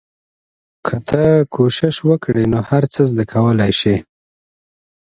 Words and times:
که 0.85 0.95
ته 1.07 1.23
کوشش 1.55 1.95
وکړې 2.09 2.43
نو 2.53 2.59
هر 2.69 2.83
څه 2.93 3.01
زده 3.11 3.23
کولای 3.33 3.71
سې. 3.79 3.95